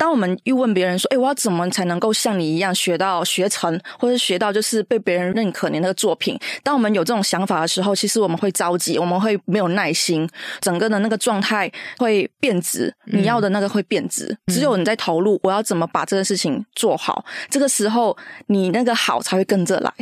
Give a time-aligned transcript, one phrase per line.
[0.00, 10.26] 当我们又问别人说：“哎，我要怎么才能够像你一样学到学成，或者学到就是被别人认可你那个作品？”当我们有这种想法的时候，其实我们会着急，我们会没有耐心，
[10.62, 12.90] 整个的那个状态会变质。
[13.12, 17.22] 你要的那个会变质，嗯、只有你在投入，我要怎么把这个事情做好？
[17.50, 19.92] 这个时候你那个好才会跟着来。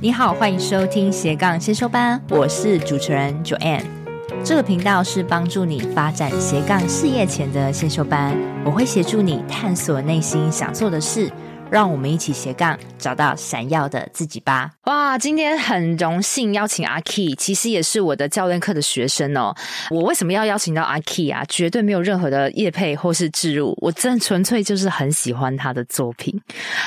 [0.00, 3.99] 你好，欢迎收听斜杠先修班，我是主持人 Joanne。
[4.42, 8.34] 这个频道是帮助你发展斜杠事业前的先修班，
[8.64, 11.30] 我会协助你探索内心想做的事。
[11.70, 14.72] 让我们一起斜杠，找到闪耀的自己吧！
[14.86, 19.54] 哇，今天很荣幸邀请阿 Key，其实也是我的教练课的学生哦。
[19.88, 21.44] 我为什么要邀请到阿 Key 啊？
[21.48, 26.36] 绝对没有任何的业配或是置入，我真的纯粹就是很喜欢他的作品。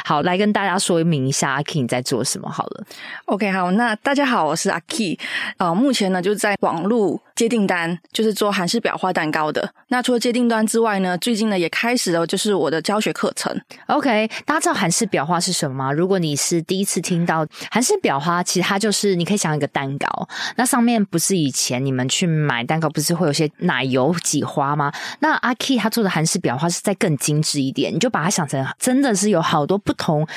[0.04, 2.84] 好，来跟大家说明一下阿 Key 你在做什么好了。
[3.28, 5.18] OK，好，那大家好，我是阿 Key，
[5.60, 9.74] 呃，目前呢就在网络接订单，就是做韩式裱花蛋糕的。
[9.88, 13.60] 那除了接订单之外呢，最近呢也开始了就是我的教学课程。
[13.88, 15.92] OK，大家知道韩式裱花是什么吗？
[15.92, 24.92] 如果你是第一次听到韩式裱花，其实它就是你可以想一个蛋糕，那上面不是以前你们去买蛋糕不是会有些奶油挤花吗？
[25.20, 30.28] 那阿 K 他做的韩式裱花是再更精致一点，你就把它想成真的是有好多不同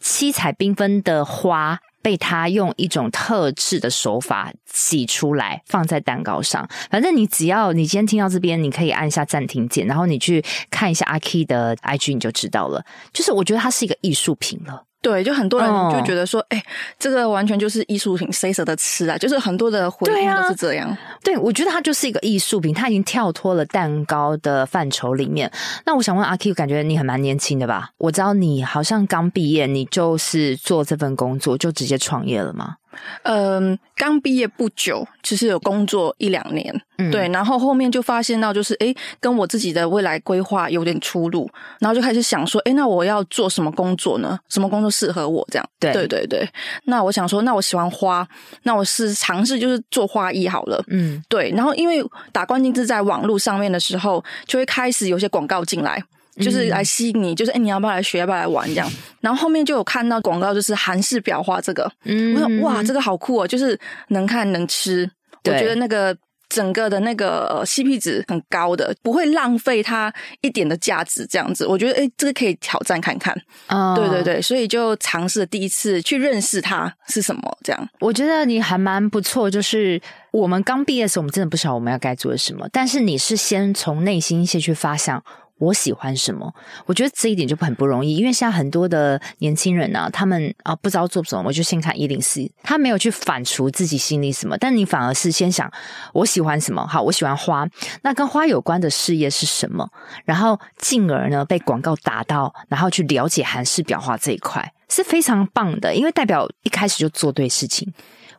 [0.00, 1.78] 七彩缤纷的花。
[2.02, 6.68] 被他用一种特制的手法挤出来，放在蛋糕上。
[6.90, 12.84] 反正你只要你今天听到这边，你可以按下暂停键，然后你去看一下阿 K 的 IG，你就知道了。
[13.12, 14.84] 就是我觉得它是一个艺术品了。
[15.02, 16.64] 对，就很多人就觉得说，哎、
[16.96, 19.18] 这个完全就是艺术品，谁舍得吃啊？
[19.18, 20.96] 就是很多的回应都是这样。
[21.24, 25.50] 对，我觉得它就是一个艺术品，它已经跳脱了蛋糕的范畴里面。
[25.84, 27.90] 那我想问阿 Key，感觉你还蛮年轻的吧？
[27.98, 32.76] 我知道你好像刚毕业，你就是做这份工作就直接创业了吗？
[33.22, 41.48] 嗯，刚毕业不久，其实有工作一两年，嗯，对，然后后面就发现到就是，诶，跟我自己的未来规划有点出入，
[41.78, 44.38] 然后就开始想说，诶，那我要做什么工作呢？
[44.48, 45.46] 什么工作适合我？
[45.50, 46.48] 这样，对，对，对，对。
[46.84, 48.26] 那我想说，那我喜欢花，
[48.64, 51.50] 那我是尝试就是做花艺好了，嗯，对。
[51.54, 56.02] 然后因为打关键字在网络上面的时候，就会开始有些广告进来。
[56.36, 58.90] 就是来吸引你，就是哎、欸，你要不要来学，要不要来玩这样？
[59.20, 63.78] 然后后面就有看到广告，就是韩式裱花这个，嗯，我说哇，这个好酷哦，就是
[64.08, 65.10] 能看能吃，
[65.44, 66.16] 我觉得那个
[66.48, 80.00] 整个的那个 CP 值很高的，不会浪费它一点的价值，这样子，我觉得哎、欸，这个可以挑战看看，啊，对对对，所以就尝试了第一次去认识它是什么，这样，我觉得你还蛮不错，就是
[80.30, 85.22] 我们刚毕业的时候，我们真的不晓得我们要该做什么，但是你是先从内心先去发想。
[85.58, 86.52] 我喜欢什么？
[86.86, 95.70] 我觉得这一点就很不容易，因为现在很多的年轻人啊，他们啊不知道做什么，我就先看一零四，他没有去反刍自己心里什么，但你反而是先想
[96.12, 96.84] 我喜欢什么？
[96.86, 97.64] 好，我喜欢花，
[98.02, 99.88] 那跟花有关的事业是什么？
[100.24, 107.92] 然后进而呢被广告打到，然后去了解韩式裱花这一块是非常棒的，因为代表一开始就做对事情。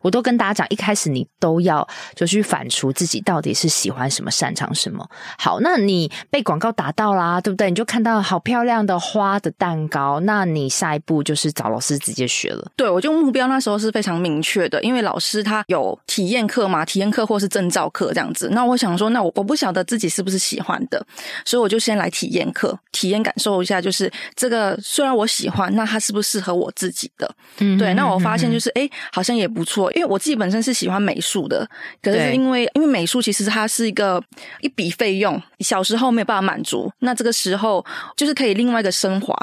[0.04, 5.08] 我都跟大家讲，一开始你都要就去反刍自己到底是喜欢什么、擅长什么。
[5.38, 7.70] 好，那你被广告打到啦，对不对？
[7.70, 12.70] 你就看到好漂亮的花的蛋糕，那你下一步就是找老师直接学了。
[12.76, 18.50] 对，我就目标那时候是非常明确的，因为老师他有体验课嘛，体验课或是证照课这样子。
[18.52, 21.02] 那我想说，那我我不晓得自己是不是喜欢的，
[21.46, 27.34] 所以我就先来体验课，体验感受一下，就是这个虽然我喜欢，那它是不是适合我自己的？
[27.60, 27.94] 嗯，对。
[27.94, 29.90] 那我发现就是，哎，好像也不错。
[29.94, 31.68] 因为我自己本身是喜欢美术的，
[32.02, 34.22] 可是因为因为美术其实它是一个
[34.60, 37.84] 一笔费用，小时候没有办法满足，那这个时候
[38.16, 39.34] 就是可以另外一个升华。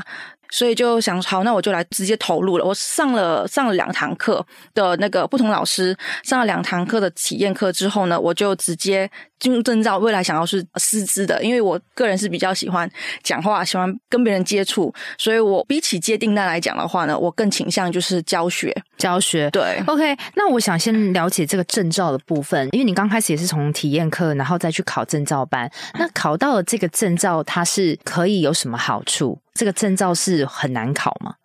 [0.51, 2.66] 所以就想好，那我就来直接投入了。
[2.66, 4.45] 我上了上了两堂课
[4.75, 9.97] 的那个不同老师，上了两堂课的体验课之后呢，我就直接进入证照。
[9.97, 12.89] 未来想要是师资的，因为我个人是比较喜欢
[13.23, 18.75] 讲话，喜欢跟别人接触，所以我比起接订单来讲的话呢，我更倾向就是教学。
[18.97, 20.16] 教学对，OK。
[20.35, 25.72] 那我想先了解这个证照的部分，因为你刚开始也是从体验课，然后再去考证照班。
[25.97, 29.39] 那考到了这个证照，它是可以有什么好处？
[29.53, 31.36] 这个证照是很难考吗？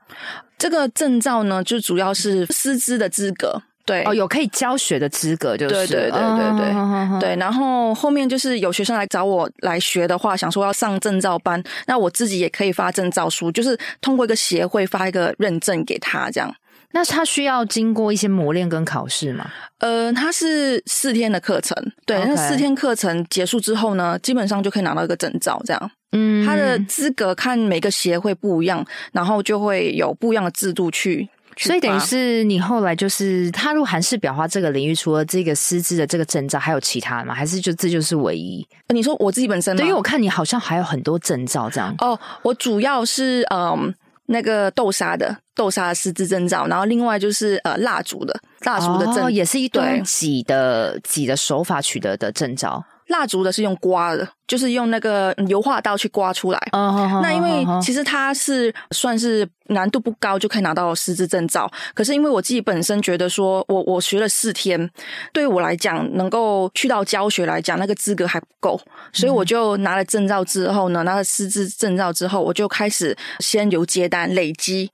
[0.58, 7.37] 这个证照呢，就主要是师资的资格，对哦，有可以教学的资格，就是对对对对对、哦、对。
[7.37, 16.55] 然后后面就是有学生来找我来学的话，想说要上证照班，那我自己也可以发证照书，就是通过一个协会发一个认证给他，这样。
[16.93, 19.50] 那他需要经过一些磨练跟考试吗？
[19.79, 25.91] 呃，他是四天的课程，对.那四天课程结束之后呢，基本上就可以拿到一个证照，这样。
[26.12, 31.29] 嗯，他的资格看每个协会不一样，然后就会有不一样的制度去
[31.59, 37.35] 所以等于是你后来就是踏入韩式裱花这个领域，除了这个师资的这个证照，还有其他的吗？
[37.35, 38.67] 还是就这就是唯一？
[38.89, 39.79] 你说我自己本身吗？
[39.79, 41.94] 对，因为我看你好像还有很多证照这样。
[41.99, 43.94] 哦，我主要是嗯
[44.26, 52.84] 那个豆沙的豆沙的师资证照，然后另外就是呃蜡烛的蜡烛的证，哦，也是一堆挤的挤的手法取得的证照。
[53.08, 56.58] 蜡烛的是用刮的，就是用那个油画刀去刮出来。
[56.73, 61.70] Oh, 那因为其实它是算是难度不高就可以拿到师资证照。
[61.94, 64.91] 可是因为我自己本身觉得说，我我学了四天，
[65.32, 68.81] 对于我来讲能够去到教学来讲，那个资格还不够，
[69.12, 74.91] 所以我就拿了证照之后呢，拿了师资证照之后，我就开始先由接单累积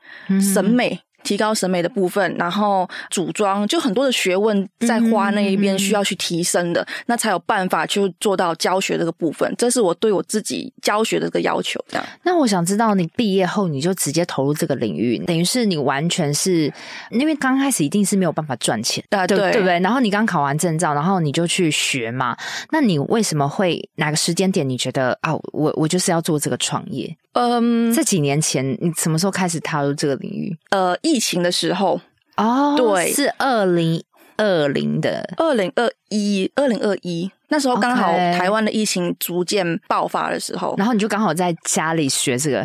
[0.54, 1.00] 审美。
[1.22, 9.52] 提高审美的部分，然后组装就很多的学问在花那一边需要去提升的，嗯嗯嗯，那才有办法去做到教学这个部分。
[9.56, 11.82] 这是我对我自己教学的这个要求。
[11.88, 16.72] 这样，那我想知道，你毕业后你就直接投入这个领域，等于是你完全是
[17.10, 19.78] 因为刚开始一定是没有办法赚钱，啊，对对不对？
[19.80, 22.36] 然后你刚考完证照，然后你就去学嘛。
[22.70, 27.16] 那你为什么会哪个时间点你觉得啊，我我就是要做这个创业？
[27.34, 30.54] 嗯，这几年前你什么时候开始踏入这个领域？
[30.68, 32.00] 呃，疫情的时候
[32.36, 34.02] 哦，对，是二零
[34.38, 35.28] 二零的。
[35.36, 42.60] 二零二一，二零二一那时候刚好台湾的疫情逐渐爆发的时候，然后你就刚好在家里学这个，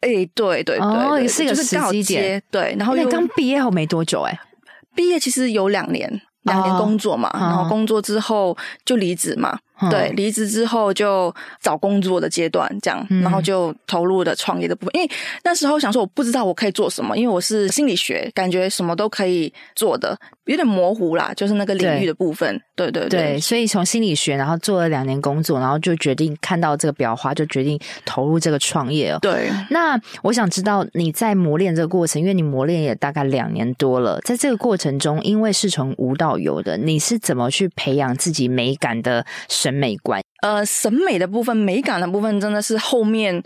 [0.00, 4.36] 哎，对对对，哦，也是一个时机点，对，然后你刚毕业后没多久，哎，
[4.96, 9.60] 毕业其实有两年，两年工作嘛，然后工作之后就离职嘛。
[9.90, 14.94] 对，离职之后就找工作的阶段，这样，然后就投入了创业的部分。
[14.94, 15.10] 因为
[15.44, 22.60] 那时候想说，我不知道我可以做什么，因为我是心理学，感觉什么都可以做的，有点模糊啦，就是那个领域的部分。
[22.74, 29.18] 对对对，对，所以从心理学，然后做了两年工作，然后就决定看到这个裱花，就决定投入这个创业哦。
[29.20, 40.22] 对，那我想知道你在磨练这个过程，因为你磨练也大概两年多了，在这个过程中，因为是从无到有的，你是怎么去培养自己美感的审美观？
[40.42, 43.42] 呃，审美的部分、美感的部分，真的是后面。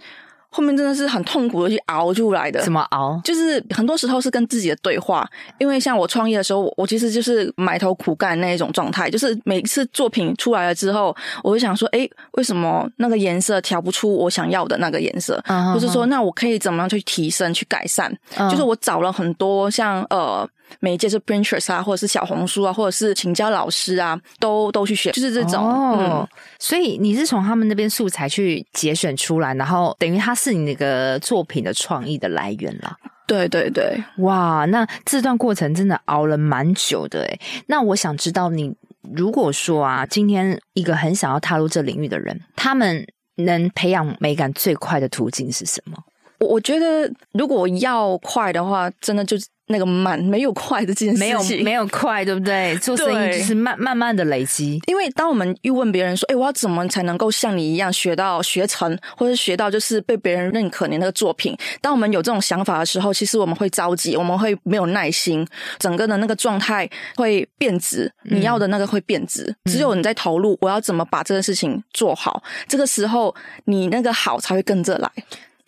[0.48, 2.62] 后面真的是很痛苦的去熬出来的。
[2.62, 3.20] 怎么熬？
[3.22, 5.28] 就是很多时候是跟自己的对话。
[5.58, 9.10] 因为像我创业的时候，我其实就是埋头苦干那一种状态。
[9.10, 15.34] 就是每次作品出来了之后，我会想说：诶，为什么那个颜色调不出我想要的那个颜色？
[15.44, 15.80] 或、uh-huh.
[15.80, 18.48] 是说，那我可以怎么样去提升、去改善？Uh-huh.
[18.50, 20.48] 就是我找了很多像呃。
[20.80, 25.64] 媒介是 Pinterest 啊，或者是小红书啊，或者是请教老师啊，都都去学，就是这种。
[25.64, 26.28] 哦、嗯，
[26.58, 32.96] 所以你是从他们那边素材去节选出来，然后等于它是你那个作品的创意的来源啦。
[33.26, 37.40] 对对对，哇，那这段过程真的熬了蛮久的诶。
[37.66, 38.72] 那我想知道，你
[39.14, 43.04] 如果说啊，今天一个很想要踏入这领域的人，他们
[43.36, 45.96] 能培养美感最快的途径是什么？
[46.38, 49.46] 我我觉得，如果要快的话，真的就是。
[49.68, 52.76] 那个慢没有快的这件事情，没有没有快，对不对？
[52.78, 54.80] 做生意就是慢慢慢的累积。
[54.86, 65.46] 因为当我们又问别人说：“哎，我要怎么才能够像你一样学到学成，或者学到就是被别人认可你那个作品？”当我们有这种想法的时候，其实我们会着急，我们会没有耐心，
[65.78, 68.12] 整个的那个状态会变质。
[68.22, 72.42] 你要的那个会变质，嗯，只有你在投入，我要怎么把这个事情做好？
[72.68, 73.34] 这个时候
[73.64, 75.10] 你那个好才会跟着来。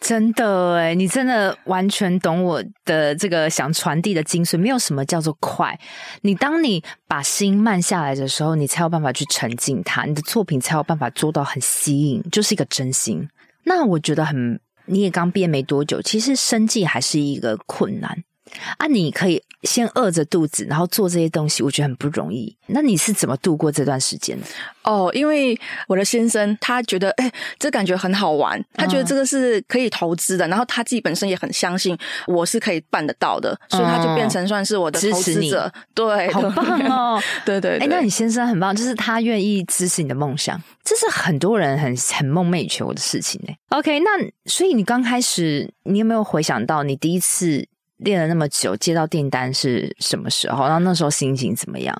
[0.00, 4.56] 真的诶，你真的完全懂我的这个想传递的精髓。
[4.56, 5.78] 没有什么叫做快，
[6.22, 13.28] 你当你把心慢下来的时候，你才有办法去沉浸它，你的作品才有办法做到很吸引，就是一个真心。
[13.64, 18.22] 那我觉得很，你也刚毕业没多久，其实生计还是一个困难。
[18.76, 22.56] 啊，你可以先饿着肚子，然后做这些东西，我觉得很不容易。
[22.66, 24.46] 那你是怎么度过这段时间的？
[24.82, 35.22] 哦，因为我的先生他觉得，哎，这感觉很好玩，他觉得这个是可以投资的，嗯，然后他自己本身也很相信我是可以办得到的，所以他就变成算是我的投资者。
[35.22, 35.52] 支持你。
[35.94, 37.22] 对，好棒哦！
[37.44, 43.54] 对对，对，哎，那你先生很棒，就是他愿意支持你的梦想，这是很多人很很梦寐以求的事情呢。
[43.70, 44.10] OK，那
[44.46, 47.66] 所以你刚开始，你有没有回想到你第一次？
[47.98, 50.64] 练了那么久，接到订单是什么时候？
[50.64, 51.96] 然后那时候心情怎么样？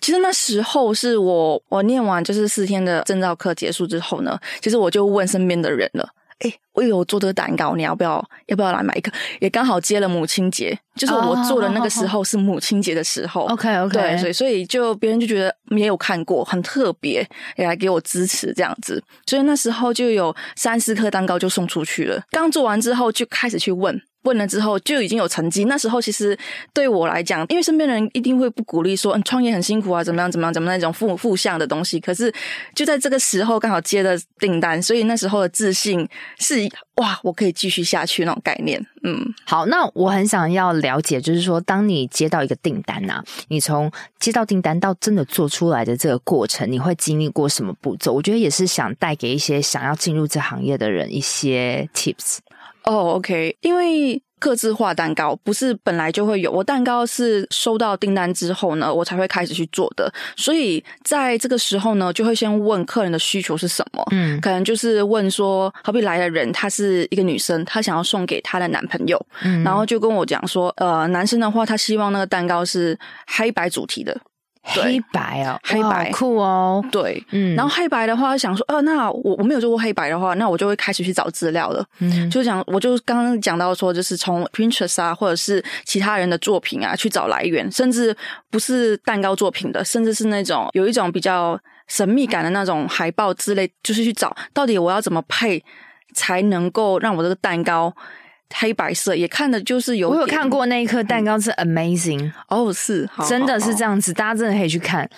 [0.00, 6.08] 其实那时候是我我念完就是四天的证照课结束之后呢，其实我就问身边的人了。
[6.38, 8.26] 哎，我有做这个蛋糕，你要不要？
[8.46, 9.12] 要不要来买一个？
[9.40, 13.42] 也刚好接了母亲节，就是我做的那个时候是母亲节的时候。
[13.42, 19.04] OK OK，对，所以所以就别人就觉得没有看过，很特别，也来给我支持这样子。
[19.26, 22.22] 所以那时候就有三四颗蛋糕就送出去了。
[22.30, 24.00] 刚做完之后就开始去问。
[24.22, 25.64] 问了之后就已经有成绩。
[25.64, 26.38] 那时候其实
[26.72, 31.98] 对我来讲，因为身边人一定会不鼓励说，创业很辛苦啊，怎么样怎么样怎么样那种负负向的东西。
[31.98, 32.32] 可是
[32.74, 36.08] 就在这个时候刚好接了订单，所以那时候的自信
[36.38, 38.84] 是哇，我可以继续下去那种概念。
[39.02, 48.12] 嗯，好，那我很想要了解，就是说，当你接到一个订单呐、啊，你从接到订单到真的做出来的这个过程，你会经历过什么步骤？
[48.12, 52.38] 我觉得也是想带给一些想要进入这行业的人一些 tips。
[52.84, 54.22] 哦、oh，OK，因为。
[54.40, 60.10] 客制化蛋糕不是本来就会有，我蛋糕是收到订单之后呢，我才会开始去做的。
[60.34, 64.02] 所以在这个时候呢，就会先问客人的需求是什么。
[64.12, 74.18] 嗯，可能就是问说，好比来的人，她是一个女生，她想要送给她的男朋友，嗯，然后就跟我讲说，呃，男生的话，他希望那个蛋糕是黑白主题的。
[74.62, 76.10] 黑白哦，黑白。
[76.12, 88.14] 酷哦，对，嗯，然后黑白的话，想说，呃，那我我没有做过黑白的话，那我就会开始去找资料了，嗯，就讲，我就刚刚讲到说，就是从 Pinterest 啊，或者是其他人的作品啊，去找来源，甚至
[88.50, 95.64] 不是蛋糕作品的，甚至是那种有一种比较神秘感的那种海报之类，就是去找到底我要怎么配，
[96.14, 97.92] 才能够让我这个蛋糕。
[98.54, 105.08] 黑白色也看的就是有，我有看过那一颗蛋糕是 amazing 哦，是真的是这样子，大家真的可以去看。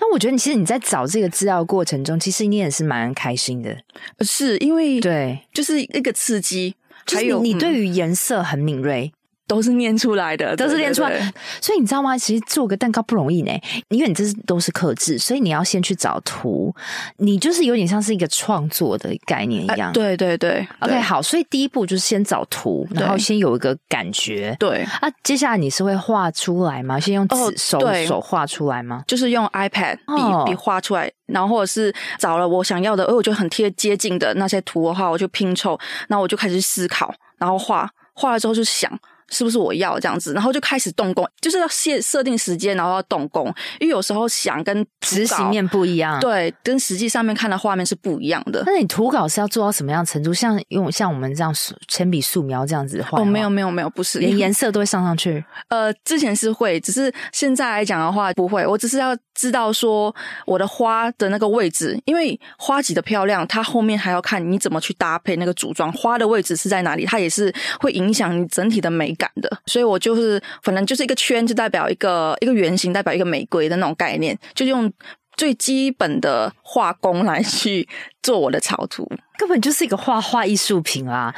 [0.00, 3.76] 那我觉得，其实你在找这个资料过程中，其实你也是蛮开心的，
[4.20, 6.76] 是因为对，就是一个刺激，
[7.12, 9.12] 还有你对于颜色很敏锐。
[9.48, 11.32] 都是念出来的，都是念出来的。
[11.60, 12.16] 所以你知道吗？
[12.16, 13.50] 其实做个蛋糕不容易呢，
[13.88, 16.72] 因为你这是都是克制，所以你要先去找图，
[17.16, 19.88] 你就是有点像是一个创作的概念一样。
[19.88, 21.22] 呃、对对对，OK，好。
[21.22, 24.54] 所以第一步就是先找图，然后先有一个感觉。
[24.60, 27.00] 对啊，接下来你是会画出来吗？
[27.00, 29.02] 先用纸手手画出来吗？
[29.06, 35.78] 就是用 iPad 笔笔画出来，然后或者是找了我想要的，而我觉得很贴接近的那些图的话，我就拼凑，
[36.08, 38.92] 然后我就开始思考，然后画画了之后就想。
[39.30, 43.46] 是不是我要这样子，然后就开始动工，就是要设设定时间，然后要动工，
[43.78, 48.62] 因为有时候想跟执行面不一样，对，跟实际上面看的画面是不一样的。
[48.66, 50.32] 那你图稿是要做到什么样程度？
[50.32, 51.54] 像用像我们这样
[51.86, 53.20] 铅笔素描这样子画？
[53.20, 55.44] 哦，没有没有没有，不是，连颜色都会上上去。
[55.68, 58.66] 呃，之前是会，只是现在来讲的话不会。
[58.66, 60.14] 我只是要知道说
[60.46, 74.90] 我的花的那个位置，因为花挤的漂亮，它后面还要看你怎么去搭配那个组装，花的位置是在哪里，它也是会影响你整体的美感的，所以我就是反正就是一个圈，就代表一个一个圆形，代表一个玫瑰的那种概念，就用
[75.36, 77.86] 最基本的画工来去
[78.22, 79.06] 做我的草图，
[79.36, 81.34] 根本就是一个画画艺术品啊！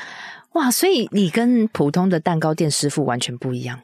[0.52, 3.80] 哇，所以你跟普通的蛋糕店师傅完全不一样。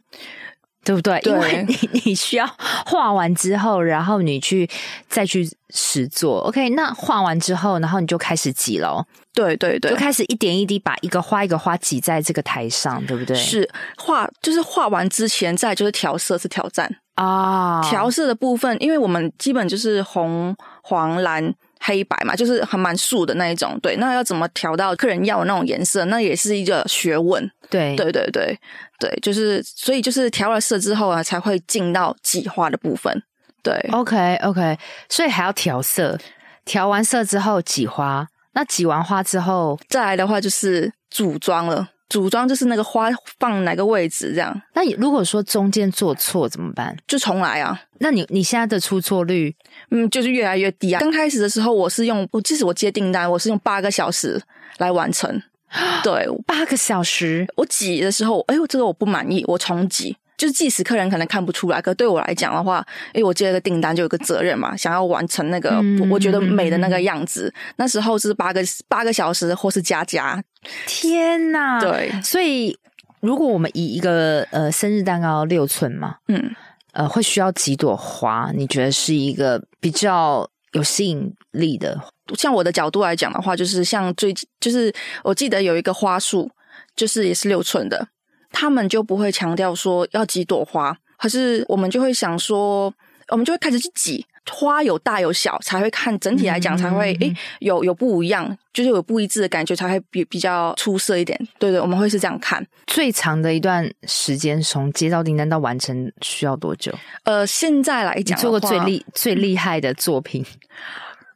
[0.86, 1.20] 对不对？
[1.20, 2.48] 对，因为你 你需要
[2.86, 4.70] 画完之后，然后你去
[5.08, 6.38] 再去实做。
[6.42, 9.04] OK，那画完之后，然后你就开始挤了。
[9.34, 13.36] 对对对，就开始一点一滴把一个花一个花挤在这个台上，对不对？
[13.36, 17.82] 是画，就是画完之前，再就是调色是挑战啊。
[17.82, 21.52] 调色的部分，因为我们基本就是红、黄、蓝。
[21.80, 23.96] 黑白嘛，就是还蛮素的那一种，对。
[23.96, 27.50] 那要怎么调到客人要的那种颜色，那也是一个学问。
[27.68, 28.58] 对，对，对，对，
[28.98, 33.22] 对，就是所以就是调了色之后啊，才会进到挤花的部分。
[33.62, 34.78] 对，OK，OK，
[35.08, 36.18] 所以还要调色，
[36.64, 41.88] 调完色之后挤花，那挤完花之后再来的话就是组装了。
[42.08, 43.08] 组装就是那个花
[43.40, 44.62] 放哪个位置这样。
[44.74, 46.96] 那你如果说中间做错怎么办？
[47.08, 47.82] 就重来啊。
[47.98, 49.52] 那你你现在的出错率，
[49.90, 51.00] 嗯，就是越来越低啊。
[51.00, 54.40] 刚开始的时候，我是用，我即使我接订单，我是用八个小时
[54.78, 55.42] 来完成。
[56.02, 57.46] 对，八个小时。
[57.56, 60.16] 我挤的时候，哎呦，这个我不满意，我重挤。
[60.36, 67.50] 就是即使客人可能看不出来，可对我来讲的话，因为我接了个订单，就有个责任嘛，想要完成那个我觉得美的那个样子。
[67.56, 70.42] 嗯、那时候是八个八个小时，或是加加。
[70.86, 71.80] 天哪！
[71.80, 72.76] 对，所以
[73.20, 76.54] 如果我们以一个呃生日蛋糕六寸嘛，嗯，
[76.96, 78.50] 呃，会需要几朵花？
[78.54, 82.00] 你觉得是一个比较有吸引力的？
[82.38, 84.90] 像我的角度来讲的话，就是像最就是
[85.22, 86.50] 我记得有一个花束，
[86.96, 88.08] 就是也是六寸的。
[88.50, 92.90] 他们就不会强调说要几朵花，可是我们就会想说，
[93.28, 101.38] 我们就会开始去挤花，有大有小，才会看整体来讲才会诶、嗯欸、有有不一样，就是有不一致的感觉，才会比比较出色一点。
[101.58, 102.64] 对对，我们会是这样看。
[102.86, 106.92] 最长的一段时间，从接到订单到完成需要多久？
[107.24, 110.44] 呃，现在来讲，做过最厉最厉害的作品。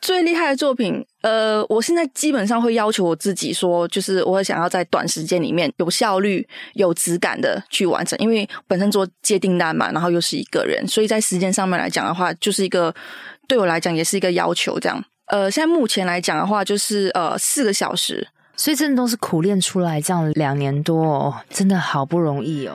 [0.00, 12.94] 最厉害的作品，呃，我现在基本上会要求我自己说，就是我会想要在短时间里面有效率、有质感的去完成，因为本身做接订单嘛，然后又是一个人，所以在时间上面来讲的话，就是一个
[13.46, 14.80] 对我来讲也是一个要求。
[14.80, 18.28] 这样，呃，现在目前来讲的话，就是呃四个小时。
[18.56, 22.74] 所以真的都是苦练出来，这样两年多哦，真的好不容易哦。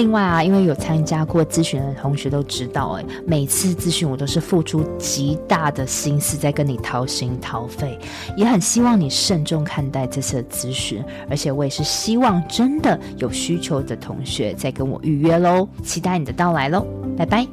[0.01, 7.99] 另外啊，因为有参加过咨询的同学都知道，哎，每次咨询我都是付出极大的心思在跟你掏心掏肺，
[8.35, 16.83] 也很希望你慎重看待这次的咨询，而且我也是希望真的有需求的同学再跟我预约喽，期待你的到来喽，
[17.15, 17.45] 拜拜。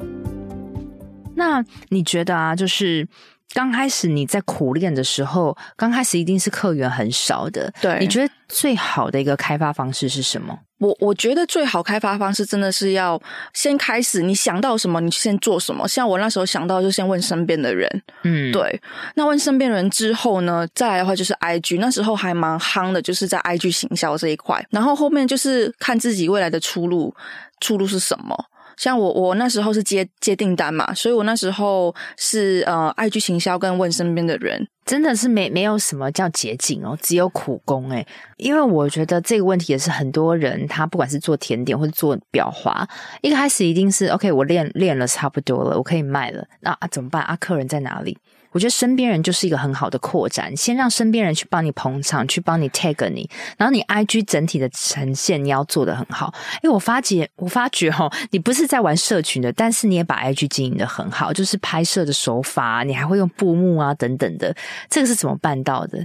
[1.35, 3.07] 那你觉得啊，就是。
[3.55, 7.73] 刚开始你在苦练的时候，刚开始一定是客源很少的。
[7.81, 10.55] 对，你觉得最好的一个开发方式是什么？
[10.79, 13.21] 我我觉得最好开发方式真的是要
[13.53, 15.87] 先开始，你想到什么，你先做什么。
[15.87, 18.03] 像我那时候想到，就先问身边的人。
[18.23, 18.81] 嗯，对。
[19.15, 24.65] 那问身边人之后呢，再来的话就是 IG，那时候还蛮夯的，就是在 IG 行销这一块。
[24.71, 27.15] 然后后面就是看自己未来的出路，
[27.61, 28.37] 出路是什么。
[28.79, 38.07] 像我，我那时候是接接订单嘛，所以我那时候是呃爱去行销跟问身边的人，真的是没没有什么叫捷径哦，只有苦功诶。
[38.37, 42.89] 因为我觉得这个问题也是很多人，他不管是做甜点或者做裱花，
[43.21, 47.37] 一开始一定是 OK，我练练了差不多了，我可以卖了，那啊怎么办啊？
[47.41, 48.17] 客人在哪里？
[48.53, 56.33] 我觉得身边人就是一个很好的扩展，先让身边人去帮你捧场，去帮你 tag 你，然后你 IG 整体的呈现你要做得很好。
[56.63, 64.55] 因为我发觉，我发觉齁，你不是在玩社群的，但是你也把 IG 经营得很好，就是拍摄的手法，你还会用布幕啊等等的，
[64.89, 66.05] 这个是怎么办到的？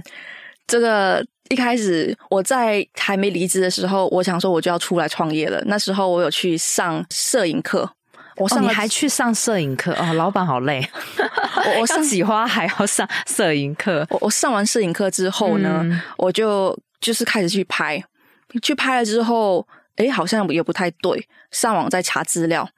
[0.66, 5.62] 这个一开始我在还没离职的时候，我想说我就要出来创业了。
[5.66, 7.90] 那时候我有去上摄影课。
[8.36, 10.86] 我上、哦、你还去上摄影课哦，老板好累。
[11.18, 14.06] 我我 上挤花还要上摄影课。
[14.10, 18.02] 我我上完摄影课之后呢，嗯、我就就是开始去拍，
[18.62, 21.26] 去拍了之后，诶，好像也不太对。
[21.50, 22.68] 上网再查资料，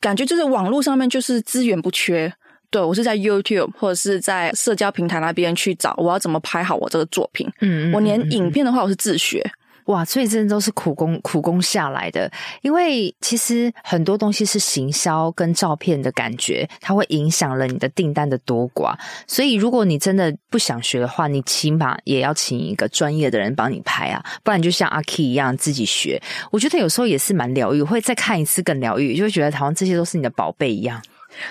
[0.00, 2.32] 感觉就是网络上面就是资源不缺。
[2.70, 7.50] 对，我是在 YouTube 或者是在社交平台那边去找，我要怎么拍好我这个作品。
[7.62, 9.44] 嗯，我连影片的话，我是自学。
[9.90, 12.30] 哇，所以真的都是苦功苦功下来的，
[12.62, 18.96] 因为其实很多东西是行销跟照片的感觉，它会影响了你的订单的多寡。
[19.26, 26.22] 所以如果你真的不想学的话，你起码也要请一个专业的人帮你拍啊，不然就像阿 K 一样自己学。
[26.52, 31.02] 我觉得有时候也是蛮疗愈，会再看一次更疗愈，就会觉得好像这些都是你的宝贝一样。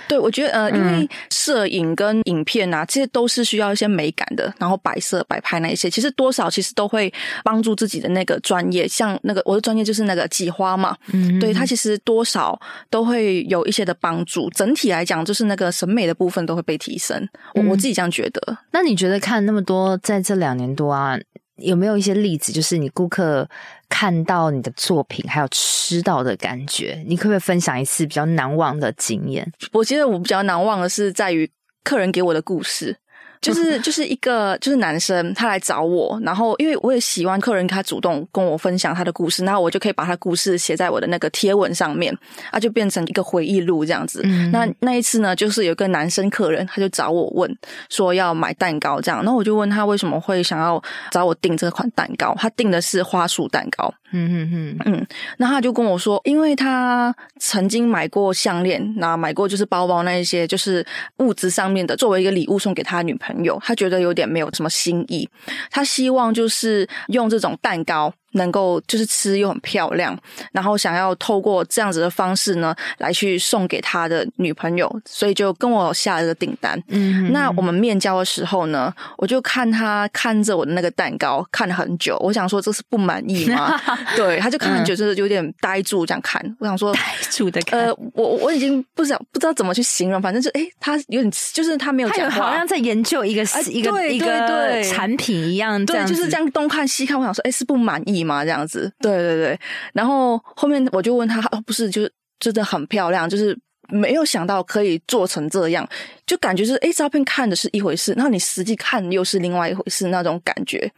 [0.07, 7.11] 对，我觉得呃，因为摄影跟影片啊，这些都是需要一些美感的，然后摆设、摆拍那一些，其实多少其实都会
[7.43, 8.87] 帮助自己的那个专业。
[8.87, 14.49] 像那个我的专业就是那个挤花嘛，嗯，对，它其实多少都会有一些的帮助。
[14.51, 17.27] 整体来讲，就是那个审美的部分都会被提升。
[17.53, 18.57] 我我自己这样觉得。
[18.71, 21.17] 那你觉得看那么多，在这两年多啊？
[21.61, 23.47] 有没有一些例子，就是你顾客
[23.87, 27.03] 看到你的作品，还有吃到的感觉？
[27.07, 29.51] 你可不可以分享一次比较难忘的经验？
[29.71, 31.49] 我觉得我比较难忘的是在于
[31.83, 32.97] 客人给我的故事。
[33.41, 42.15] 就是就是一个就是男生，他来找我，然后因为我也喜欢客人，他主动跟我分享他的故事，然后我就可以把他故事写在我的那个贴文上面，
[42.51, 44.21] 啊，就变成一个回忆录这样子。
[44.25, 47.57] 嗯、那那一次呢，就是有个男生客人，他就找我问
[47.89, 53.93] 说要买蛋糕这样，然后我就问他为什么会想要找我订这款蛋糕，他订的是花束蛋糕。
[54.11, 60.83] 嗯嗯嗯嗯，那他就跟我说，因为他曾经买过项链，那买过就是包包那一些，就是
[61.17, 63.28] 物质上面的，作为一个礼物送给他女朋友。
[63.29, 65.29] 朋友，他觉得有点没有什么新意，
[65.69, 68.13] 他希望就是用这种蛋糕。
[68.33, 70.17] 能够就是吃又很漂亮，
[70.51, 76.81] 然后想要透过这样子的方式呢，来去送给他的女朋友，所以就跟我下了个订单。
[76.87, 83.79] 嗯，那我们面交的时候呢，我就看他看着我的那个蛋糕看了很久，我想说这是不满意吗？
[84.15, 86.39] 对，他就看很久，就是有点呆住这样看。
[86.59, 97.19] 我想说呆住的看，呃，我我已经不知道不知道怎么去形容，反正就诶，他有点就是他没有讲话，好像在研究一个、呃、一个一个产品一样，对，就是这样东看西看。
[97.19, 98.18] 我想说，诶，是不满意。
[98.23, 98.43] 吗？
[98.43, 99.59] 这样子，对对对，
[99.93, 103.57] 然后后面我就问他，哦，不是，就是真的很漂亮，就是
[103.89, 105.87] 没有想到可以做成这样，
[106.25, 110.91] 就感觉是哎，照片看的是一回事，那你实际看又是另外一回事，那种感觉。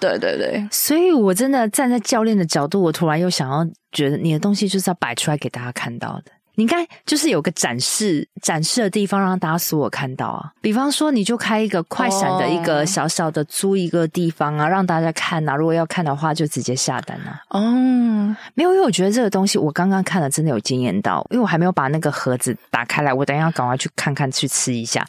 [0.00, 6.32] 对对对，所以我真的站在教练的角度，我突然又想要觉得你的东西就是要摆出来给大家看到的。
[6.58, 10.52] 你应该就是有个展示展示的地方，让大家所有看到啊。
[10.60, 14.72] 比方说，你就开一个快闪的一个小小的租一个地方啊，oh.
[14.72, 15.54] 让大家看啊。
[15.54, 17.40] 如果要看的话，就直接下单啊。
[17.50, 18.36] 哦，oh.
[18.54, 25.06] 没有，因为我觉得这个东西我刚刚看了，真的有惊艳到，因为我还没有把那个盒子打开来，我等一下赶快去看看，去吃一下。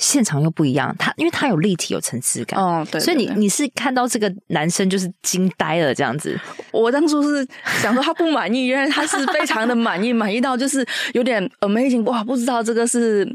[0.00, 6.36] 现场又不一样，他因为他有立体、有层次感，哦，对，对，对，所以你你是看到这个男生就是惊呆了这样子。
[6.72, 7.46] 我当初是
[7.82, 13.30] 想说他不满意，原来他是非常的满意， 满意到就是有点 amazing 哇，不知道这个是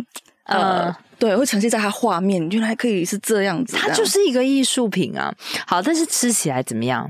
[0.45, 0.93] 呃。
[1.15, 3.75] 呃对，会呈现在他画面，原来可以是这样子。
[3.77, 5.33] 它就是一个艺术品啊。
[5.65, 7.09] 好，但是吃起来怎么样？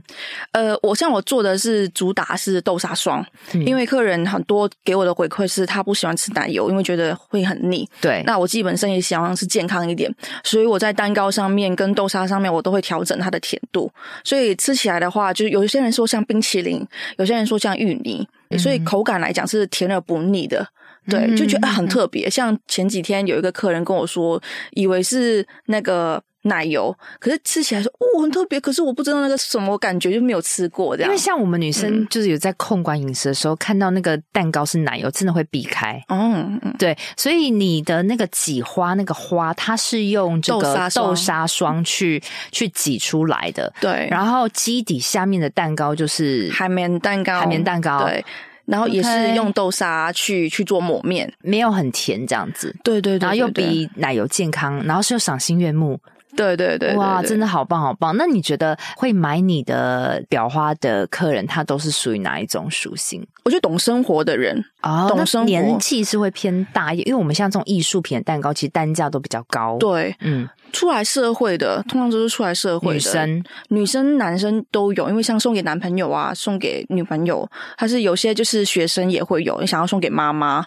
[0.51, 7.87] 呃，我像我做的是主打是豆沙霜，嗯、因为客人很多给我的回馈是他不喜欢吃奶油，因为觉得会很腻。
[7.99, 10.13] 对，那我基本上也希望是健康一点，
[10.43, 13.91] 所以我在蛋糕上面跟豆沙上面我都会调整它的甜度，
[14.23, 16.85] 所以吃起来的话，就是有些人说像冰淇淋，
[17.17, 20.67] 有些人说像芋泥，嗯、所以口感来讲是甜而不腻的。
[21.09, 22.29] 对，就觉得很特别。
[22.29, 24.41] 像前几天有一个客人跟我说，
[24.71, 31.09] 以为是那个奶油，可是吃起来说哦很特别，可是我不知道那个什么感觉，就没有吃过这样。
[31.09, 35.99] 因为像我们女生就是有在控管饮食的时候，嗯、看到那个蛋糕是奶油，真的会避开。
[36.09, 36.95] 嗯嗯，对。
[37.17, 43.73] 所以你的那个挤花那个花，它是用这个豆沙霜去 去挤出来的。
[43.81, 44.07] 对。
[44.11, 48.05] 然后基底下面的蛋糕就是海绵蛋糕，海绵蛋糕。
[48.05, 48.23] 对。
[48.65, 52.75] 然后也是用豆沙去去做抹面，没有很甜这样子。
[52.83, 55.99] 对对对，对，然后又比奶油健康，然后是又赏心悦目。
[56.35, 58.15] 对对，对哇，真的好棒好棒！
[58.17, 63.25] 那你觉得会买你的裱花的客人，他都是属于哪一种属性？
[63.45, 69.77] 我觉得懂生活的人啊，哦、懂生活，年纪是会偏大一点，因为我们像这种艺术品的蛋糕，其实单价都比较高。
[69.77, 80.65] 对，嗯，出来社会的通常都是出来社会的女生、女生、男生都有，因为像送给男朋友啊，送给女朋友，还是有些就是学生也会有，你想要送给妈妈，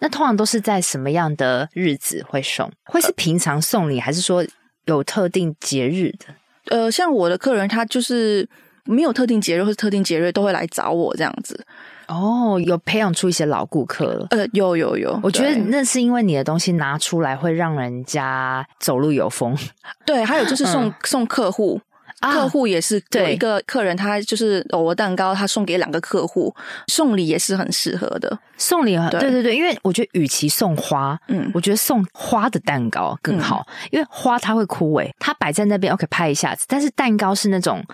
[0.00, 2.70] 那通常都是在什么样的日子会送？
[2.84, 4.44] 会是平常送礼，还是说？
[4.86, 8.48] 有特定节日的，呃，像我的客人，他就是
[8.84, 11.64] 没有特定节日或是特定节日都会来找我这样子。
[12.08, 14.28] 哦，有培养出一些老顾客了。
[14.30, 19.56] 呃，有有有，我觉得那是因为你的东西拿出来会让人家走路有风。
[20.04, 21.80] 对，还有就是送、嗯、送客户。
[22.20, 26.54] 客户也是有一个客人，他就是偶尔蛋糕，他送给两个客户，
[26.88, 28.38] 送礼也是很适合的。
[28.56, 37.84] 送礼很对，对对对，因为我觉得与其送花，嗯，我觉得送花的蛋糕更好，嗯、因为花它会枯萎，它摆在那边 OK 拍一下子，但是蛋糕是那种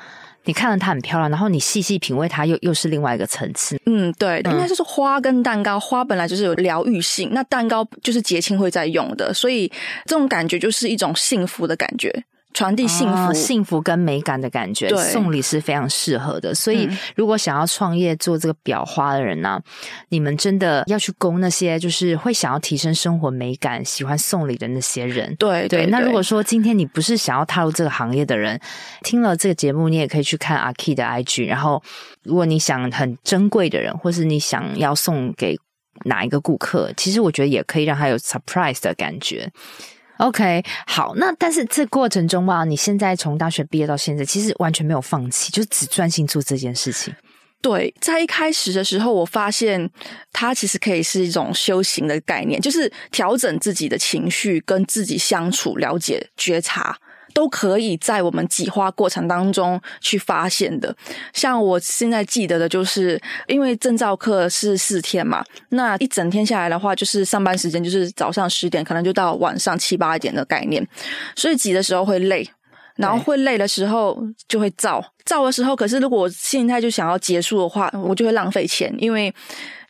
[0.44, 3.76] 你看到它很漂亮，然后你细细品味它又又是另外一个层次。
[3.86, 9.68] 嗯，对，应该就是花跟蛋糕，花本来就是有疗愈性，那蛋糕就是节庆会在用的，所以
[10.06, 12.24] 这种感觉就是一种幸福的感觉。
[12.54, 16.54] 传递幸福、哦、幸福跟美感的感觉，对送礼是非常适合的。
[16.54, 19.72] 所以，如果想要创业做这个裱花的人呢、啊，嗯、
[20.10, 25.34] 你们真的要去攻那些就是会想要提升生活美感、喜欢送礼的那些人。
[25.36, 28.60] 对对，对，那如果说今天你不是想要踏入这个行业的人，
[29.02, 31.46] 听了这个节目，你也可以去看阿 Key 的 IG。
[31.46, 31.82] 然后，
[32.22, 35.58] 如果你想很珍贵的人，或是你想要送给
[36.04, 39.50] 哪一个顾客，其实我觉得也可以让他有 surprise 的感觉。
[40.22, 47.12] OK，好，那但是这过程中吧，你现在从大学毕业到现在，其实完全没有放弃，就只专心做这件事情。
[47.60, 49.90] 对，在一开始的时候，我发现
[50.32, 56.96] 它其实可以是一种修行的概念，就是调整自己的情绪，跟自己相处、了解、觉察。
[57.32, 60.94] 都可以在我们挤花过程当中去发现的。
[61.32, 70.86] 像我现在记得的，就是因为证照课是四天嘛，那一整天下来的话，就是上班时间就是早上十点，可能就到晚上七八点的概念，
[71.36, 72.48] 所以挤的时候会累，
[72.96, 74.18] 然后会累的时候
[74.48, 79.34] 就会燥，燥的时候，可是如果我现在就想要结束的话，我就会浪费钱，因为。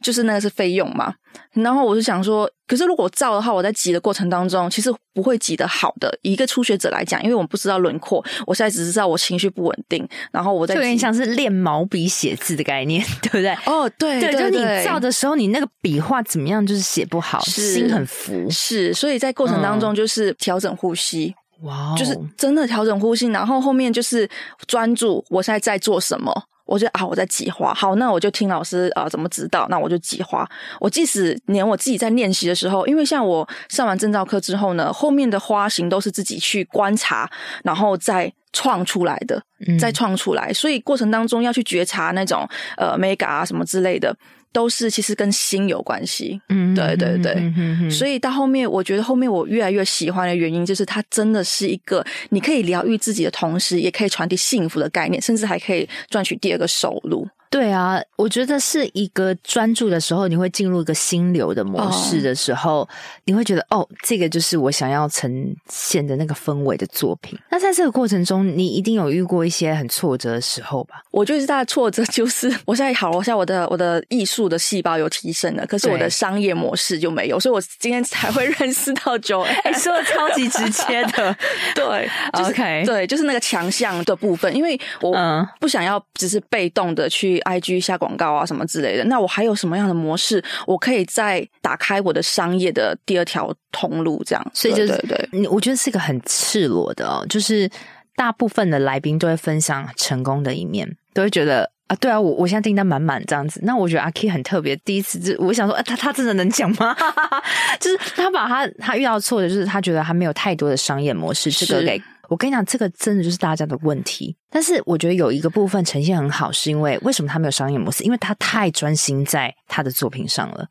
[0.02, 1.14] 就是那个是费用嘛，
[1.52, 6.18] 然后我就想说，可是如果照的话，我在挤的过程当中，其实不会挤得好的。
[6.22, 10.74] 以一个初学者来讲，因为我们不知道轮廓，我现在只知道我情绪不稳定，然后我在。
[10.74, 13.50] 有点像是练毛笔写字的概念， 对不对？
[13.66, 18.50] 哦，对对，对，就你照的时候，你那个笔画怎么样，就是写不好，是心很浮。
[18.50, 24.28] 是，所以在过程当中就是调整呼吸，哇、嗯，就是真的调整呼吸，然后后面就是
[24.66, 26.32] 专注我现在在做什么。
[26.64, 30.48] 我觉得啊，我在挤花，好，那我就听老师啊、呃、怎么指导，那我就挤花。
[30.80, 37.30] 我即使连我自己在练习的时候，因为像我上完证照课之后呢，后面的花型都是自己去观察，
[37.64, 39.42] 然后再创出来的，
[39.78, 40.48] 再创出来。
[40.50, 44.14] 嗯、所以过程当中要去觉察那种呃美感啊什么之类的，
[44.52, 46.40] 都是其实跟心有关系。
[46.48, 47.90] 嗯，对对对。
[47.90, 57.26] 所以到后面，我觉得后面我越来越喜欢的原因，就是它真的是一个你可以疗愈自己的同时，也可以传递幸福的概念，甚至还可以赚取第二个收入。
[57.52, 62.88] 对啊，我觉得是一个专注的时候，你会进入一个心流的模式的时候，oh.
[63.26, 67.38] 你会觉得哦，这个就是我想要呈现的那个氛围的作品。
[67.50, 71.02] 那在这个过程中，你一定有遇过一些很挫折的时候吧？
[71.10, 81.36] 我觉得最大的挫折就是，我现在好了，我现在我的我的艺术的细胞有提升了，可是我的商业模式就没有，所以我今天才会 认识到 Joanne，说的超级直接的，
[81.76, 85.14] 对、就是、，OK，对，就是那个强项的部分，因为我
[85.60, 87.41] 不想要只是被动的去。
[87.42, 89.04] IG 下广告啊，什么之类的。
[89.04, 94.22] 那我还有什么样的模式，我可以再打开我的商业的第二条通路？
[94.24, 97.24] 这样，所以就是对，对，对，我觉得是一个很赤裸的哦。
[97.28, 97.70] 就是
[98.16, 103.60] 大部分的来宾都会分享成功的一面，都会觉得啊，对啊，我我现在订单满满这样子。
[103.64, 106.96] 那我觉得阿 Key 很特别，第一次就我想说，啊、他他真的能讲吗？
[107.80, 112.00] 就是他把他他遇到错的，就是他觉得他没有太多的商业模式，这个给。
[112.32, 114.34] 我跟你讲，这个真的就是大家的问题。
[114.48, 118.02] 但是我觉得有一个部分呈现很好，是因为为什么他没有商业模式？
[118.04, 120.66] 因为他太专心在他的作品上了。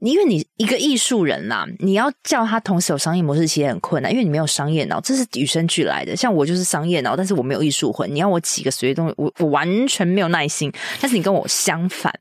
[0.00, 6.16] 因为你一个艺术人呐、啊，你要叫他同时有商业模式，其实很困难，因为你没有商业脑，这是与生俱来的。
[6.16, 8.12] 像我就是商业脑，但是我没有艺术魂。
[8.14, 10.72] 你要我几个随便东西，我我完全没有耐心。
[11.00, 12.12] 但是你跟我相反，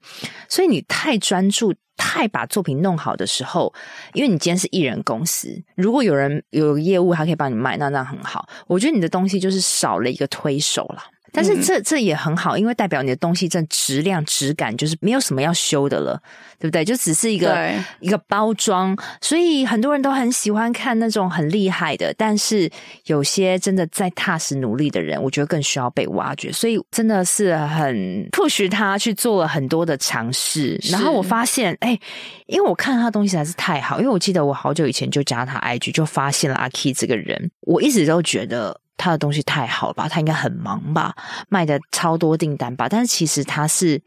[0.47, 1.73] 所以你太专注。
[2.01, 3.73] 太把作品弄好的时候，
[4.13, 8.47] 因为你今天是艺人公司，如果有人有业务还可以帮你卖，那那很好。
[8.67, 11.03] 我觉得你的东西就是少了一个推手了。
[11.31, 16.21] 但是这这也很好，因为代表你的东西这质量质感就是没有什么要修的了，
[16.59, 16.83] 对不对？
[16.83, 22.13] 就只是一个一个包装，所以很多人都很喜欢看那种很厉害的。
[22.17, 22.69] 但是
[23.05, 26.51] 有些真的在踏实努力的人，我觉得更需要被挖掘。
[26.51, 27.95] 所以真的是很
[28.31, 30.79] push 他去做了很多的尝试。
[30.89, 31.97] 然后我发现，哎，
[32.47, 38.79] 因为我看他东西实在是太好，因为我记得我好久以前就加他 IG，就发现了阿 Key 这个人，我一直都觉得。
[38.99, 41.15] 他的东西太好了吧，他应该很忙吧，
[41.47, 42.87] 卖的超多订单吧。
[42.89, 43.99] 但是其实他是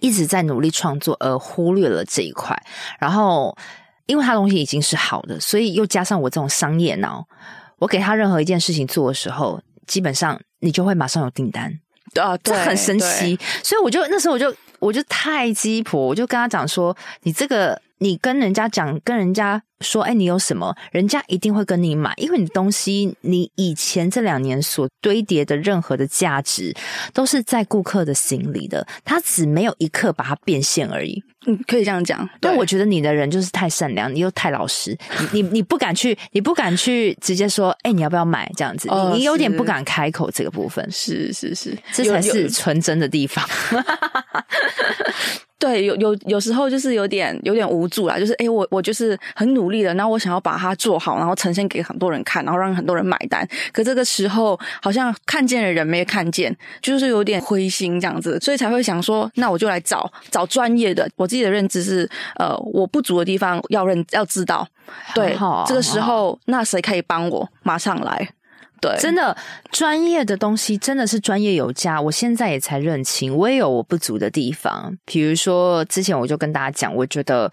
[0.00, 2.60] 一直在努力创作，而忽略了这一块。
[2.98, 3.54] 然后，
[4.06, 7.24] 因为他东西已经是好的，所以又加上我这种商业脑，
[7.78, 11.70] 我给他任何一件事情做的时候，基本上你就会马上有订单。
[12.20, 13.38] 啊，对，这很神奇。
[13.62, 20.74] 所以我就那时候我就我就太鸡婆，我就跟他讲说：“你这个。”你跟人家讲，跟人家说，哎，你有什么？
[20.92, 26.74] 人家一定会跟你买，因为你的东西，你以前这两年所堆叠的任何的价值，
[27.12, 31.22] 都是在顾客的心里的，他只没有一刻把它变现而已。
[31.46, 32.28] 嗯，可以这样讲。
[32.40, 34.96] 但我觉得你的人就是太善良，你又太老实，
[35.32, 38.50] 你你你不敢去，你不敢去直接说，哎，你要不要买？
[38.56, 40.86] 这样子，哦、你你有点不敢开口这个部分。
[40.90, 43.48] 是是是，这才是纯真的地方。
[45.58, 53.46] 对，有有有时候就是有点有点无助啦，就是诶我我就是很努力的，然后我想要把它做好，然后呈现给很多人看，然后让很多人买单。
[53.72, 61.10] 可这个时候好像看见的人没看见，就是有点灰心这样子，所以才会想说，那我就来找找专业的。
[61.16, 64.66] 我自己的认知是，呃，我不足的地方要认要知道。
[65.12, 67.48] 对，这个时候那谁可以帮我？
[67.62, 68.30] 马上来。
[68.80, 69.36] 对，真的
[69.70, 72.00] 专业的东西真的是专业有加。
[72.00, 74.96] 我现在也才认清，我也有我不足的地方。
[75.04, 77.50] 比如说，之前我就跟大家讲，我觉得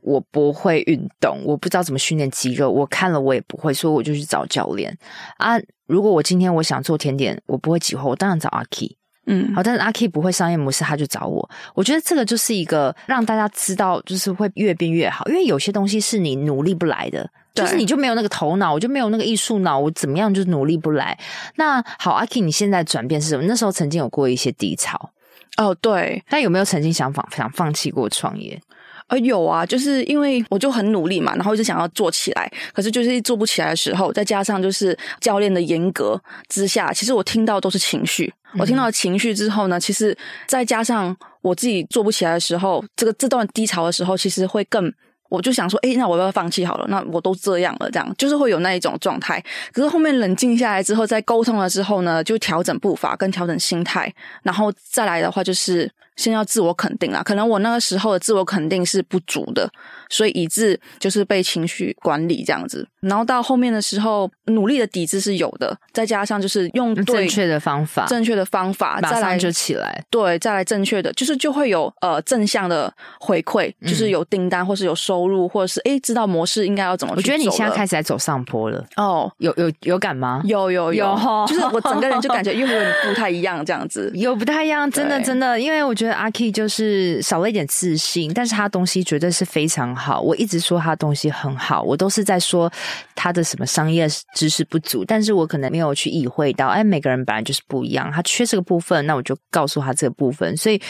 [0.00, 4.96] 我不会运动，我不知道怎么训练肌肉，我看了我也不会，所以我就去找教练
[5.38, 5.58] 啊。
[5.86, 8.96] 如果我今天我想做甜点，我不会几乎，我当然找阿 Key。
[9.26, 11.48] 嗯，好，但是阿 Key 不会商业模式，他就找我。
[11.74, 17.30] 我觉得这个就是一个让大家知道，就是会越变越好，因为有些东西是你努力不来的。
[17.54, 21.16] 就是你就没有那个头脑，我就没有那个艺术脑，我怎么样就努力不来。
[21.54, 23.44] 那好，阿 Key，你现在转变是什么？
[23.46, 25.10] 那时候曾经有过一些低潮
[25.56, 26.20] 哦，对。
[26.28, 28.60] 但有没有曾经想放想放弃过创业？
[29.06, 38.32] 呃，有啊，就是因为我就很努力嘛，然后一直想要做起来，可是就是做不起来的时候，再加上就是教练的严格之下，其实我听到都是情绪。
[38.58, 40.16] 我听到情绪之后呢，其实
[40.48, 44.92] 再加上我自己做不起来的时候，这个这段低潮的时候，其实会更。
[45.34, 46.86] 我就想说，诶，那我要放弃好了？
[46.88, 49.42] 那我都这样了，这样就是会有那一种状态。
[49.72, 57.22] 可是后面冷静下来之后，再沟通了之后呢，就调整步伐跟调整心态，然后再来的话，就是先要自我肯定啦。
[57.22, 59.68] 可能我那个时候的自我肯定是不足的，
[60.08, 62.86] 所以以致就是被情绪管理这样子。
[63.08, 70.02] 然后到后面的时候，努力的底子是有的，再加上就是用对正确的方法，正确的方法，马上就起来。
[70.10, 77.14] 对，再来正确的，就是就会有呃正向的回馈，就是有订单，或是有收入，或者是哎知道模式应该要怎么。
[77.16, 80.42] 我觉得你现在开始在走上坡了哦，有有有感吗？
[80.44, 90.20] 有有有，有就是我整个人就感觉又有点不太一样，这样子有不太一样，真的真的，因为我觉得阿 Key 就是少了一点自信，但是他东西绝对是非常好。
[90.20, 92.70] 我一直说他东西很好，我都是在说
[93.14, 100.56] 他的什么商业知识不足，但是我可能没有去意会到，哎，每个人本来就是不一样，他缺这个部分，那我就告诉他这个部分。
[100.56, 100.80] 所以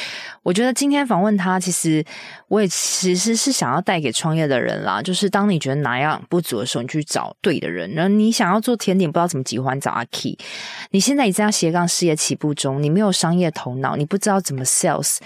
[0.42, 2.04] 我觉得今天访问他，其实
[2.48, 7.90] 我也其实是想要带给创业的人啦，就是当你觉得哪样不足的时候，你去找对的人。
[7.92, 10.38] 然后你想要做甜点，不知道怎么喜欢找阿 Key。
[10.90, 15.18] 你现在已经在斜杠事业起步中，你没有商业头脑，你不知道怎么 sales，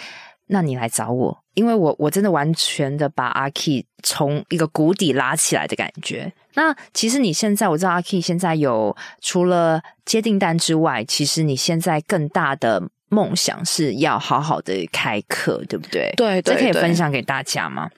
[0.46, 6.32] 那你来找我，因为我我真的完全的把阿 Key 从一个谷底拉起来的感觉。
[6.58, 16.12] 那其实你现在，我知道阿 Key 现在有除了接订单之外，其实你现在更大的梦想是要好好的开课，对不对？
[16.16, 17.88] 对，对，这可以分享给大家吗？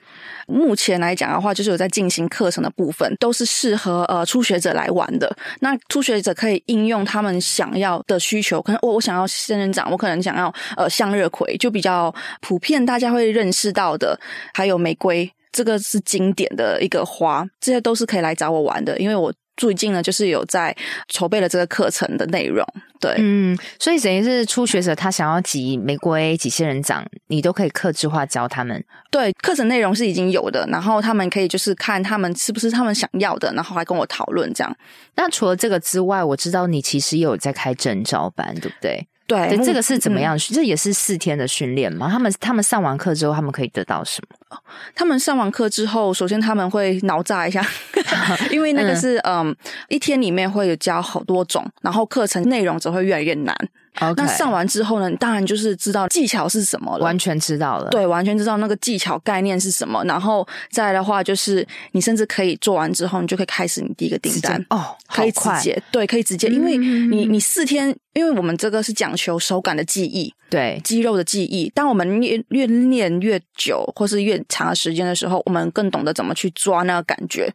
[0.45, 5.35] 目前来讲的话，就是有在进行课程的部分，都是适合呃初学者来玩的。
[5.61, 14.19] 那初学者可以应用他们想要的需求，可能我我想要仙人掌，我可能想要呃向日葵，就比较普遍大家会认识到的，
[14.53, 19.33] 还有玫瑰，这个是经典的一个花，这些都是可以来找我玩的，因为我。
[19.57, 20.75] 最近呢，就是有在
[21.09, 22.65] 筹备了这个课程的内容，
[22.99, 28.83] 对，嗯，所以等于是初学者他想要挤玫瑰、挤仙人掌，你都可以克制化教他们。
[29.11, 34.75] 对，课程内容是已经有的，然后他们可以就是看他们是不是他们想要的，然后来跟我讨论这样。
[35.15, 39.07] 那除了这个之外，我知道你其实也有在开证照班，对不对？
[39.27, 40.35] 对，对，这个是怎么样？
[40.35, 42.09] 嗯、这也是四天的训练吗？
[42.11, 44.57] 他们他们上完课之后，他们可以得到什么？
[44.93, 47.65] 他们上完课之后，首先他们会脑炸一下，
[48.51, 49.55] 因为那个是嗯，嗯，
[49.87, 53.55] 一天里面会有教好多种，然后课程内容只会越来越难。
[53.99, 54.13] Okay.
[54.15, 57.89] 那上完之后呢，当然就是知道技巧是什么了，完全知道了。
[57.89, 60.03] 对，完全知道那个技巧概念是什么。
[60.05, 67.95] 然后再来的话，就是你甚至可以做完之后，你就可以开始你第一个订单哦，可以直接，对，可以直接，因为你你四天。
[68.13, 71.71] 因为我们这个是讲求手感的记忆，对肌肉的记忆。
[71.73, 77.51] 当我们越越练越久，或是越长的时间的时候，我们更懂得怎么去抓那个感觉。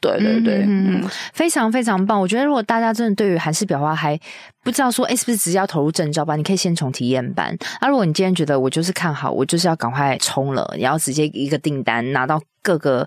[0.00, 2.18] 对对对，嗯，嗯，非常非常棒。
[2.18, 4.18] 我觉得如果大家真的对于韩式裱花还
[4.64, 6.38] 不知道说，哎，是不是直接要投入证照班？
[6.38, 7.54] 你可以先从体验班。
[7.82, 13.06] 那如果你今天觉得我就是看好，我就是要赶快冲了，你要直接一个订单拿到各个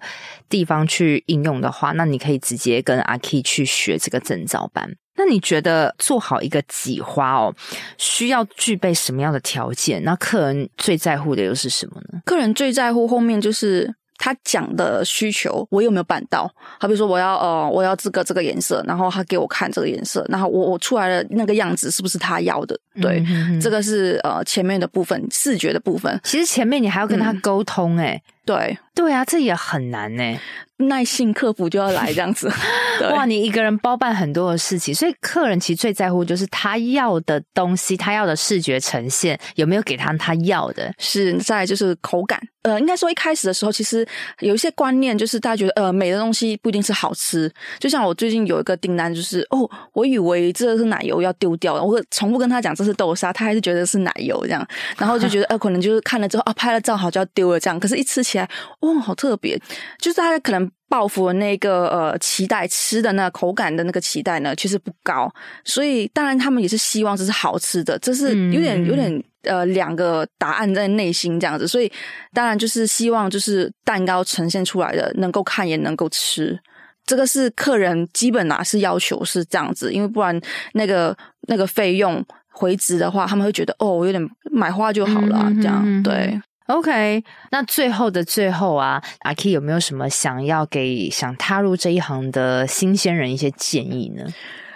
[0.49, 4.95] 地方去应用的话，那你可以直接跟阿 Key 去学这个证照班。
[5.23, 7.53] 那你觉得做好一个挤花哦，
[7.99, 10.03] 需要具备什么样的条件？
[10.03, 12.19] 那客人最在乎的又是什么呢？
[12.25, 16.51] 客人最在乎后面就是他讲的需求，我有没有办到？
[16.79, 22.75] 好比说我要呃，我要这个这个颜色，然后他给我看这个颜色，然后我我出来的那个样子是不是他要的？
[22.99, 26.19] 对，嗯、哼哼这个是呃前面的部分，视觉的部分。
[26.23, 30.39] 其实前面你还要跟他沟通、欸，哎、嗯，对，对啊，这也很难呢、欸。
[30.88, 32.51] 耐心客服就要来这样子，
[33.13, 33.23] 哇！
[33.25, 40.91] 你一个人包办很多的事情，所以客人其实最在乎就是他要的东西，他要的视觉呈现有没有给他他要的？
[40.97, 42.41] 是，再来就是口感。
[42.63, 44.08] 呃，应该说一开始的时候，其实
[44.39, 47.51] 有一些观念，就是大家觉得呃美的东西不一定是好吃。
[47.80, 58.50] 就像我最近有一个订单，就是哦，我以为这是奶油要丢掉了，我重复跟他讲这是豆沙，他还是觉得是奶油这样，然后就觉得呃可能就是看了之后啊拍了照好就要丢了这样，可是一吃起来
[58.82, 59.58] 哇好特别，
[60.00, 60.70] 就是大家可能。
[60.91, 71.89] 报复的那个呃期待，吃的那个口感的那个期待呢，其实不高，所以当然他们也是希望这是好吃的，这是有点有点呃两个答案在内心这样子，所以
[72.34, 76.60] 当然就是希望就是蛋糕呈现出来的能够看也能够吃，
[77.06, 80.38] 这个是客人基本啊是要求是这样子，因为不然
[80.74, 81.17] 那个
[81.48, 86.38] 那个费用回执的话，他们会觉得哦，我有点买花就好了，这样对。
[86.67, 94.26] OK，那最后的最后啊，阿 Key 有没有什么想要给想踏入这一行的新鲜人一些建议呢？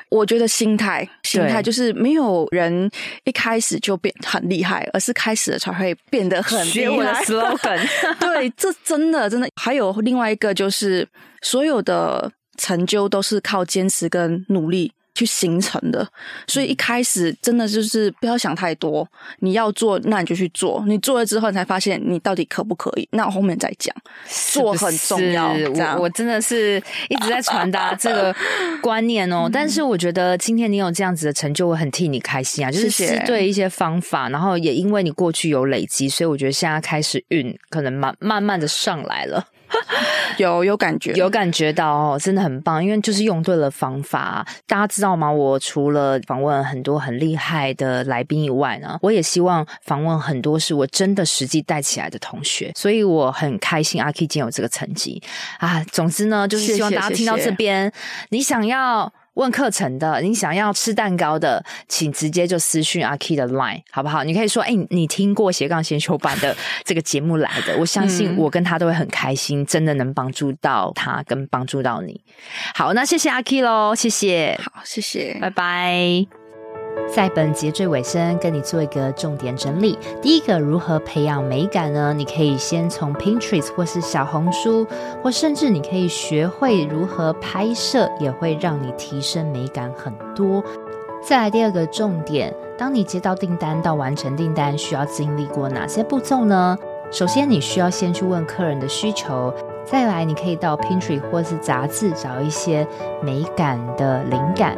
[0.09, 2.89] 我觉得心态，心态就是没有人
[3.23, 7.23] 一开始就变很厉害，而是开始了才会变得很厉害。
[8.19, 9.47] 对，这真的真的。
[9.61, 11.07] 还有另外一个就是，
[11.41, 14.91] 所有的成就都是靠坚持跟努力。
[15.15, 16.07] 去形成的，
[16.45, 19.07] 所以一开始真的就是不要想太多，
[19.39, 20.83] 你要做，那你就去做。
[20.85, 23.95] 你做了之后，你才发现你到底可不可以，那后面再讲。
[24.51, 25.81] 做很重要，是是？
[25.81, 28.35] 我我真的是一直在传达 这个
[28.81, 29.49] 观念哦。
[29.51, 32.69] 但是我觉得今天你有这样子的成就，我很替你开心啊。
[32.69, 39.47] 就是是对一些方法，然后也因为你过去有累积，所以我觉得现在开始运可能慢慢慢的上来了。
[40.37, 44.45] 有有感觉，有感觉到哦，真的很棒，因为就是用对了方法。
[44.67, 45.31] 大家知道吗？
[45.31, 55.21] 我除了访问很多很厉害的来宾以外呢，我也希望访问很多是我真的实际带起来的同学，所以我很开心阿 Key 今天有这个成绩
[55.59, 55.83] 啊。
[55.91, 59.13] 总之呢，就是希望大家听到这边，谢谢谢谢你想要。
[59.35, 64.23] 问课程的，你想要吃蛋糕的，请直接就私讯阿 Key 的 Line 好不好？
[64.23, 72.19] 你可以说，哎、欸，你听过斜杠先修版的 这个节目来的，我相信我跟他都会很开心，嗯、真的能帮助到他，跟帮助到你。
[72.73, 76.44] 好，那谢谢阿 Key 喽，谢谢，好，谢谢，拜拜。
[77.13, 79.97] 在本节最尾声，跟你做一个重点整理。
[80.21, 82.13] 第一个，如何培养美感呢？
[82.13, 84.85] 你可以先从 Pinterest 或是小红书，
[85.23, 90.63] 或甚至你可以学会如何拍摄，也会让你提升美感很多。
[91.23, 96.77] 再来第二个重点，当你接到订单到完成订单，需要经历过哪些步骤呢？
[97.11, 99.53] 首先，你需要先去问客人的需求，
[99.85, 102.85] 再来，你可以到 Pinterest 或是杂志找一些
[103.23, 104.75] 美感的灵感。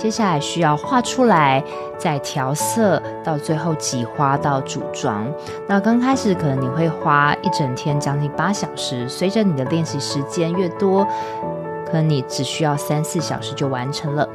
[0.00, 1.62] 接下来需要画出来，
[1.98, 5.30] 再调色，到最后挤花到组装。
[5.68, 9.06] 那刚开始可能你会花一整天，将近八小时。
[9.06, 11.06] 随着你的练习时间越多，
[11.84, 14.26] 可能你只需要三四小时就完成了。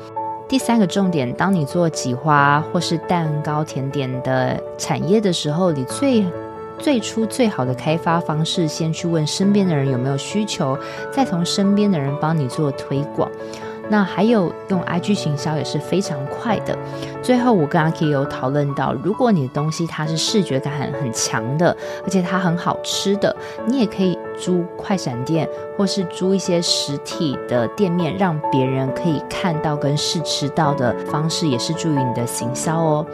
[0.47, 6.23] 第三个重点，当你做挤花或是蛋糕甜点的产业的时候，你最
[6.77, 10.77] 最初最好的开发方式，先去问身边的人有没有需求，
[11.11, 13.27] 再从身边的人帮你做推广。
[13.89, 16.77] 那还有用 IG 行销也是非常快的。
[17.21, 33.05] 最后，我跟阿 K 有讨论到，如果你的东西它是视觉感很很强的，而且它很好吃的，你也可以租快闪店，或是租一些实体的店面，让别人可以看到跟试吃到的方式，也是助于你的行销哦。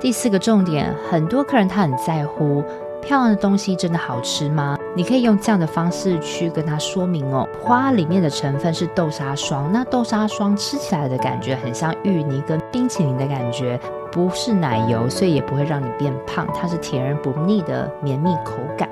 [0.00, 2.62] 第四个重点，很多客人他很在乎。
[3.00, 4.77] 漂亮的东西真的好吃吗？
[4.98, 7.48] 你可以用这样的方式去跟他说明哦。
[7.62, 13.78] 花里面的成分是豆沙霜，那豆沙霜吃起来的感觉很像芋泥跟冰淇淋的感觉，
[14.10, 16.48] 不是奶油，所以也不会让你变胖。
[16.52, 18.88] 它是甜而不腻的绵密口感。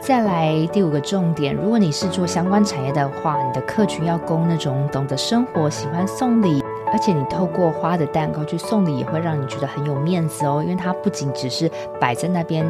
[0.00, 11.70] 再来第五个重点，如果你是做相关产业的话，你的客群要供那种懂得生活、喜欢送礼，而且你透过花的蛋糕去送礼，也会让你觉得很有面子哦，因为它不仅只是
[12.00, 12.68] 摆在那边。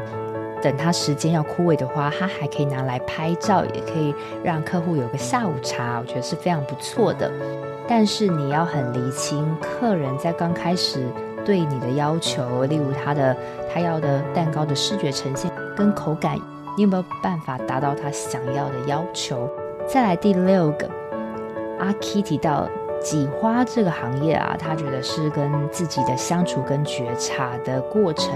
[0.63, 7.31] 等它时间要枯萎的话，它还可以拿来拍照，也可以让客户有个下午茶，我觉得是非常不错的。
[7.89, 11.05] 但是你要很厘清客人在刚开始
[11.45, 13.37] 对你的要求，例如他的
[13.73, 16.39] 他要的蛋糕的视觉呈现跟口感，
[16.77, 19.51] 你有没有办法达到他想要的要求？
[19.87, 20.89] 再来第六个，
[21.81, 22.69] 阿 Key 提到
[23.03, 28.33] 挤花这个行业啊，他觉得是跟自己的相处跟觉察的过程。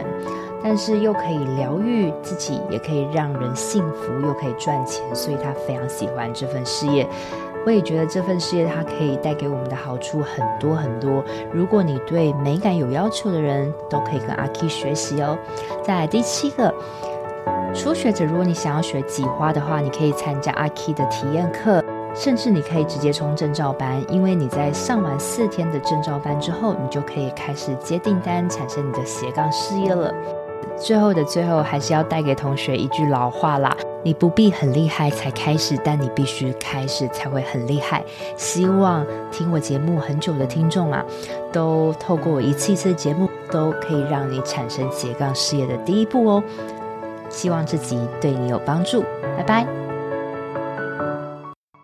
[0.63, 7.07] 但是又可以疗愈自己，也可以让人幸福，又可以赚钱，所以他非常喜欢这份事业。
[7.65, 11.25] 我也觉得这份事业它可以带给我们的好处很多很多。
[11.53, 15.37] 如果你对美感有要求的人，都可以跟阿 K 学习哦。
[15.83, 16.73] 再来第七个，
[17.75, 21.85] 初学者，如果你想要学挤花的话，你可以参加阿 k 的体验课，
[22.19, 30.13] 甚至你可以直接冲证照班，因为你在上完四天的证照班之后，你就可以开始接订单，产生你的斜杠事业了。
[30.79, 38.03] 最后的最后，还是要带给同学一句老话啦：你不必很厉害才开始，但你必须开始才会很厉害。
[38.37, 41.05] 希望听我节目很久的听众啊，
[41.53, 46.43] 都透过我一次一次的节目，都可以让你产生斜杠事业的第一步哦。
[47.31, 49.03] 希望这集对你有帮助，
[49.37, 49.86] 拜拜。